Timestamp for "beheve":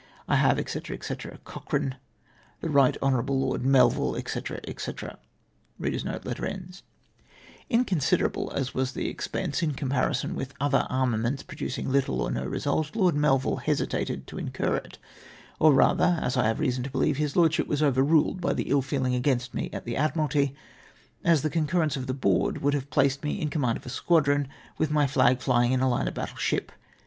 16.89-17.17